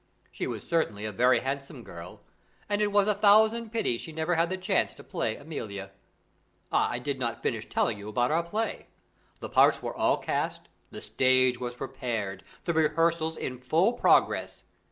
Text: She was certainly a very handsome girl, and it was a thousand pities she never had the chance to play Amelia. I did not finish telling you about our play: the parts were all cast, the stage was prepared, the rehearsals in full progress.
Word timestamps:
She 0.31 0.47
was 0.47 0.67
certainly 0.67 1.05
a 1.05 1.11
very 1.11 1.41
handsome 1.41 1.83
girl, 1.83 2.21
and 2.67 2.81
it 2.81 2.91
was 2.91 3.07
a 3.07 3.13
thousand 3.13 3.69
pities 3.71 4.01
she 4.01 4.11
never 4.11 4.33
had 4.33 4.49
the 4.49 4.57
chance 4.57 4.95
to 4.95 5.03
play 5.03 5.35
Amelia. 5.35 5.91
I 6.71 6.97
did 6.97 7.19
not 7.19 7.43
finish 7.43 7.69
telling 7.69 7.99
you 7.99 8.09
about 8.09 8.31
our 8.31 8.41
play: 8.41 8.87
the 9.41 9.47
parts 9.47 9.83
were 9.83 9.93
all 9.95 10.17
cast, 10.17 10.69
the 10.89 11.01
stage 11.01 11.59
was 11.59 11.75
prepared, 11.75 12.43
the 12.63 12.73
rehearsals 12.73 13.37
in 13.37 13.59
full 13.59 13.93
progress. 13.93 14.63